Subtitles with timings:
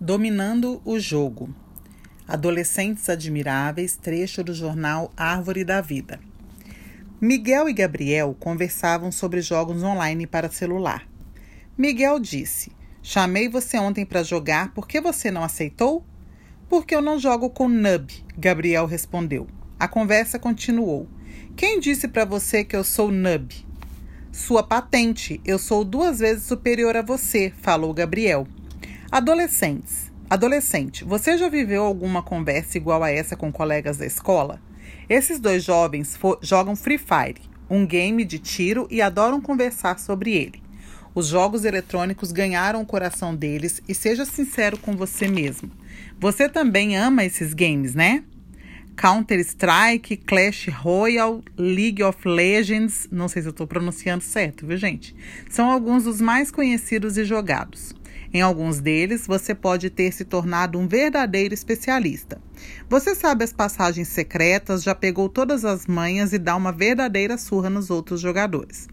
[0.00, 1.52] Dominando o jogo.
[2.28, 6.20] Adolescentes admiráveis, trecho do jornal Árvore da Vida.
[7.20, 11.04] Miguel e Gabriel conversavam sobre jogos online para celular.
[11.76, 12.70] Miguel disse:
[13.02, 16.06] Chamei você ontem para jogar, por que você não aceitou?
[16.68, 18.08] Porque eu não jogo com Nub,
[18.38, 19.48] Gabriel respondeu.
[19.80, 21.08] A conversa continuou.
[21.56, 23.52] Quem disse para você que eu sou Nub?
[24.30, 28.46] Sua patente, eu sou duas vezes superior a você, falou Gabriel.
[29.10, 30.12] Adolescentes.
[30.28, 34.60] Adolescente, você já viveu alguma conversa igual a essa com colegas da escola?
[35.08, 40.62] Esses dois jovens jogam Free Fire, um game de tiro, e adoram conversar sobre ele.
[41.14, 45.70] Os jogos eletrônicos ganharam o coração deles e seja sincero com você mesmo.
[46.20, 48.22] Você também ama esses games, né?
[48.94, 55.16] Counter-Strike, Clash Royale, League of Legends, não sei se eu estou pronunciando certo, viu, gente?
[55.48, 57.94] São alguns dos mais conhecidos e jogados.
[58.32, 62.40] Em alguns deles, você pode ter se tornado um verdadeiro especialista.
[62.88, 67.70] Você sabe as passagens secretas, já pegou todas as manhas e dá uma verdadeira surra
[67.70, 68.86] nos outros jogadores.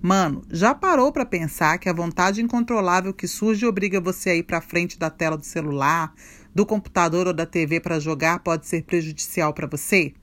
[0.00, 4.44] Mano, já parou para pensar que a vontade incontrolável que surge obriga você a ir
[4.44, 6.14] para frente da tela do celular,
[6.54, 10.14] do computador ou da TV para jogar pode ser prejudicial para você?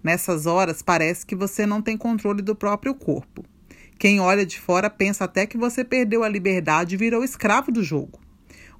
[0.00, 3.44] Nessas horas, parece que você não tem controle do próprio corpo.
[4.00, 7.84] Quem olha de fora pensa até que você perdeu a liberdade e virou escravo do
[7.84, 8.18] jogo.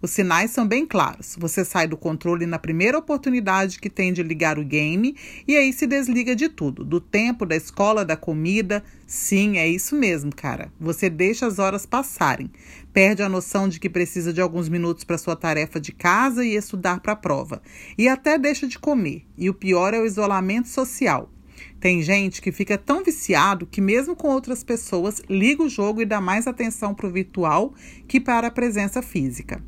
[0.00, 1.36] Os sinais são bem claros.
[1.38, 5.14] Você sai do controle na primeira oportunidade que tem de ligar o game
[5.46, 8.82] e aí se desliga de tudo, do tempo, da escola, da comida.
[9.06, 10.72] Sim, é isso mesmo, cara.
[10.80, 12.50] Você deixa as horas passarem,
[12.90, 16.56] perde a noção de que precisa de alguns minutos para sua tarefa de casa e
[16.56, 17.60] estudar para a prova,
[17.98, 19.26] e até deixa de comer.
[19.36, 21.30] E o pior é o isolamento social.
[21.78, 26.06] Tem gente que fica tão viciado que, mesmo com outras pessoas, liga o jogo e
[26.06, 27.74] dá mais atenção para o virtual
[28.06, 29.62] que para a presença física.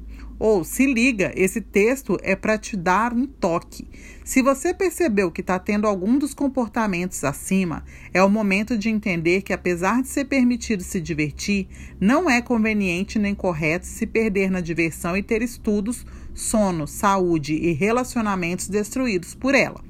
[0.45, 3.87] Ou se liga, esse texto é para te dar um toque.
[4.25, 9.43] Se você percebeu que está tendo algum dos comportamentos acima, é o momento de entender
[9.43, 11.69] que, apesar de ser permitido se divertir,
[12.01, 16.05] não é conveniente nem correto se perder na diversão e ter estudos,
[16.35, 19.81] sono, saúde e relacionamentos destruídos por ela.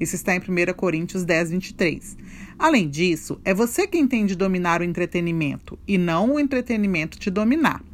[0.00, 2.16] Isso está em 1 Coríntios 10, 23.
[2.58, 7.30] Além disso, é você quem tem de dominar o entretenimento e não o entretenimento te
[7.30, 7.84] dominar.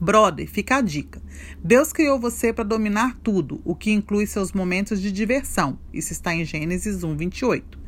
[0.00, 1.20] Brother, fica a dica.
[1.62, 5.78] Deus criou você para dominar tudo, o que inclui seus momentos de diversão.
[5.92, 7.78] Isso está em Gênesis 1, 28.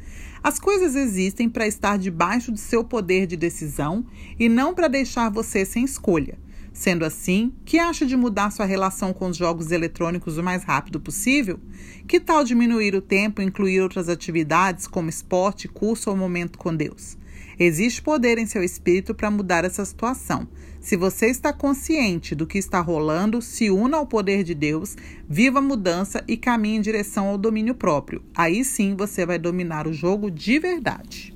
[0.43, 4.05] As coisas existem para estar debaixo do seu poder de decisão
[4.39, 6.39] e não para deixar você sem escolha.
[6.73, 11.01] Sendo assim, que acha de mudar sua relação com os jogos eletrônicos o mais rápido
[11.01, 11.59] possível?
[12.07, 16.75] Que tal diminuir o tempo e incluir outras atividades como esporte, curso ou momento com
[16.75, 17.19] Deus?
[17.59, 20.49] Existe poder em seu espírito para mudar essa situação.
[20.81, 24.97] Se você está consciente do que está rolando, se una ao poder de Deus,
[25.29, 28.23] viva a mudança e caminhe em direção ao domínio próprio.
[28.35, 31.35] Aí sim você vai dominar o jogo de verdade.